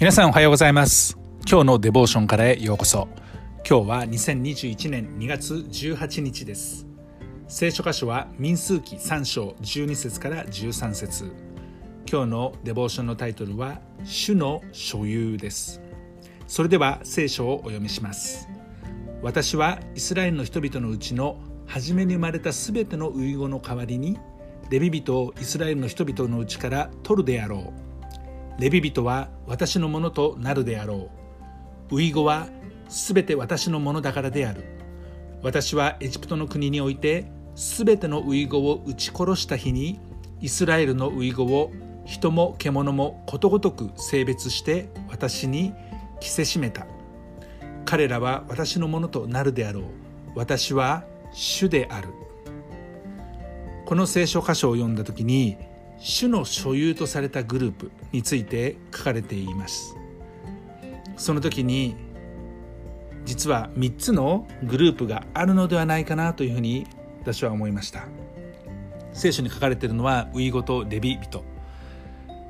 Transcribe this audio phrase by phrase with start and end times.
[0.00, 1.18] 皆さんおはようございます。
[1.46, 3.06] 今日のデボーションからへようこそ。
[3.68, 6.86] 今日は2021年2月18日です。
[7.48, 11.30] 聖書箇所は民数記3章12節から13節。
[12.10, 15.82] 今日のデボーションのタイトルは主の所有です。
[16.46, 18.48] それでは聖書をお読みします。
[19.20, 24.18] 私はイスラエルの人々のうちの初めに生まれたすべての遺語の代わりに
[24.70, 27.89] レビ人をイスラエルの人々のうちから取るであろう。
[28.60, 31.08] レビ人は私のものとなるであろ
[31.90, 32.02] う。
[32.02, 32.46] 遺語は
[32.90, 34.64] すべて私のものだからである。
[35.42, 39.98] 私はエジプトの国においてすべての遺語を撃ち殺した日に
[40.42, 41.72] イスラエルの遺語を
[42.04, 45.72] 人も獣もことごとく性別して私に
[46.20, 46.86] 着せしめた。
[47.86, 49.84] 彼らは私のものとなるであろう。
[50.34, 52.08] 私は主である。
[53.86, 55.56] この聖書箇所を読んだ時に
[56.00, 59.94] 主の所有とされたグループについて書かれています。
[61.16, 61.94] その時に
[63.26, 66.86] 実は3つのグループがあるのではないかなというふうに
[67.20, 68.08] 私は思いました。
[69.12, 71.44] 聖書に書かれているのはウイゴとレビ人。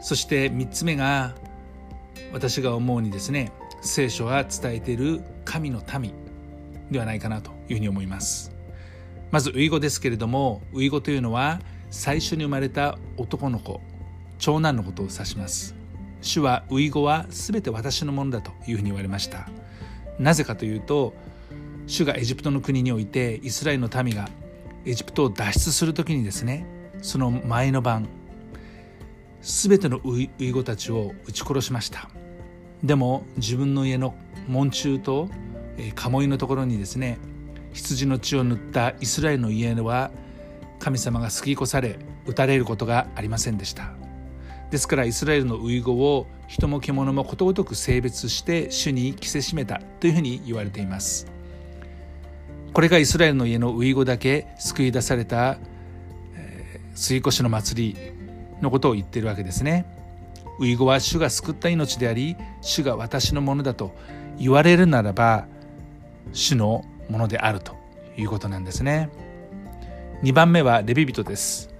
[0.00, 1.34] そして3つ目が
[2.32, 6.14] 私が思うにですね聖書が伝えている神の民
[6.90, 8.52] ではないかなというふうに思います。
[9.30, 11.60] まずウイゴですけれどもウイゴというのは
[11.94, 13.80] 最初に生まれた男の子
[14.40, 15.76] 長男のことを指します。
[16.22, 19.48] 主はウイゴは全て私のものだというふうに言われました。
[20.18, 21.14] なぜかというと
[21.86, 24.28] 主がエジプトの国においてイスラエルの民が
[24.84, 26.66] エジプトを脱出する時にですね
[27.00, 28.08] その前の晩
[29.40, 32.10] 全てのウイゴたちを撃ち殺しました。
[32.82, 34.16] でも自分の家の
[34.48, 35.28] 門中と
[35.94, 37.18] 鴨居のところにですね
[37.72, 40.10] 羊の血を塗ったイスラエルの家は
[40.84, 43.92] 神様が救い越され撃たれることがありませんでした。
[44.70, 51.26] ですからイスラエルの遺語を人も獣もことごとく性別して主に着せしめたというふうに言われています。
[52.74, 55.56] これがイスラエルの家の遺語だけ救い出された、
[56.34, 57.96] えー、吸い越しの祭り
[58.60, 59.86] のことを言ってるわけですね。
[60.60, 63.94] 遺語は主が救った命であり主が私のものだと
[64.38, 65.46] 言われるならば
[66.34, 67.74] 主のものであると
[68.18, 69.08] いうことなんですね。
[70.22, 71.70] 2番目はレビ人です。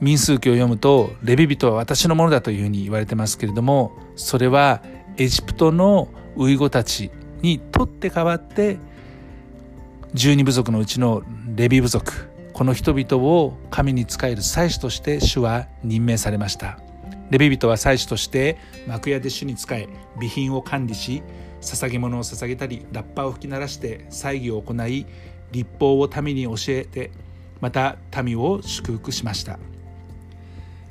[0.00, 4.80] 民数記を読むとレビ人は私のものだというふうに言われてますけれどもそれは
[5.16, 7.10] エジプトのウイゴたち
[7.42, 8.78] にとって代わって
[10.14, 11.22] 十二部族のうちの
[11.56, 16.78] レビ部族この人々を神に仕える祭司として主は任命されました。
[17.30, 21.22] レビ人は祭司として幕屋で主に仕え備品を管理し
[21.60, 25.06] 捧げ物を捧げたりラッパを吹き鳴らして祭儀を行い
[25.52, 27.10] 立法を民に教えて
[27.60, 29.58] また民を祝福しました。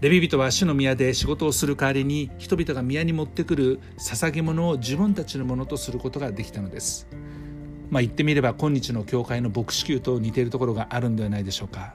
[0.00, 7.06] レビ人は主の宮で仕事をする代わりに人々が宮に持ってくる捧げ物を自分たちのものとすることができたのです。
[7.88, 11.94] まあ言ってみれば今日の教会の牧師級と似ているところがあるんではないでしょうか。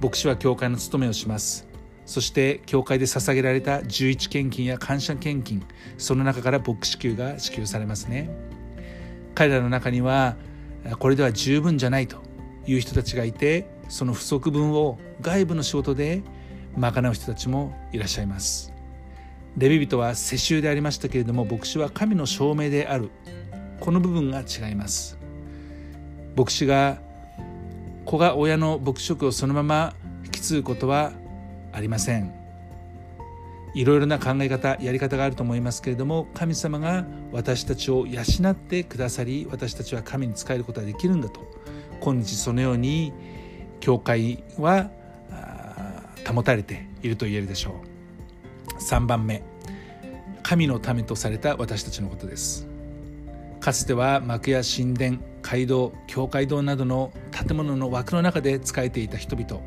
[0.00, 1.68] 牧師は教会の務めをします。
[2.04, 5.62] そして教会で捧げられた11献金や感謝献金
[5.96, 8.28] その中から牧師給が支給されますね。
[9.36, 10.36] 彼らの中には
[10.98, 12.33] これでは十分じゃないと
[12.66, 16.22] いう人たちがいてその不足分を外部の仕事で
[16.76, 18.72] 賄う人たちもいらっしゃいます。
[19.56, 23.10] レビ人は世襲でありましたけれども牧師は神の証明である。
[23.80, 25.18] この部分が違います。
[26.36, 26.98] 牧師が
[28.04, 31.12] 子が親の牧職をそのまま引き継ぐことは
[31.72, 32.44] ありません。
[33.74, 41.40] いろいろな考え方やり方があると思いますけれども神様が私たちを養ってくださり私たちは神に仕えることができるんだと。
[42.04, 43.14] 今日そのように
[43.80, 44.90] 教会は
[46.30, 47.80] 保たれていると言えるでしょ
[48.68, 48.82] う。
[48.82, 49.42] 3番目。
[50.42, 52.66] 神のためとされた私たちのことです。
[53.58, 59.62] かつては幕や神殿街道教会堂などの建物の枠の中で仕えていた人々。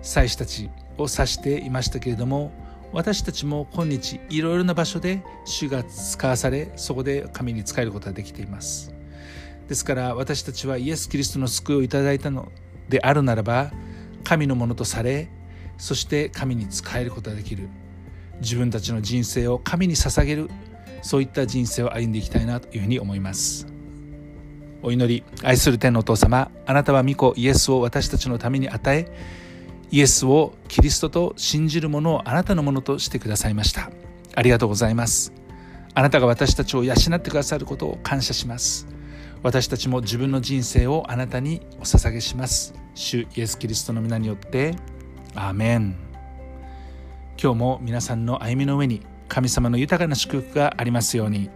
[0.00, 2.52] 祭司たちを指していましたけれども
[2.92, 8.92] 私たちも今日いろいろな場所で主が使わされそこで神に仕えることができています。
[9.68, 12.50] ですから私たちはイエス・キリストの救いをいただいたの
[12.88, 13.72] であるならば
[14.24, 15.28] 神のものとされ
[15.82, 17.68] そして神に仕えることができる。
[18.40, 20.50] 自分たちの人生を神に捧げる。
[21.02, 23.66] そういった人生を歩んでいきたいなというふうに思います。
[24.80, 25.24] お祈り。
[25.42, 29.08] 愛する天のお父様あなたは御子イエスを私たちのために与え
[29.90, 33.90] イエスをキリストと信じる者をあなたのものとしてくださいました。
[34.36, 35.32] ありがとうございます。
[35.94, 38.86] あなたが私たちを養ってくださることを感謝します。
[39.42, 42.74] 私たちも自分の人生をあなたにお捧げします。
[42.94, 44.76] 主イエス・キリストの皆によって。
[45.34, 45.96] アーメン。
[47.42, 51.50] 今日も皆さんの歩みの上に神様の豊かな祝福がありますように。